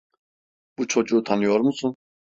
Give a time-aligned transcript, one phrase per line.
[0.77, 1.95] Bu çocuğu tanıyor musun?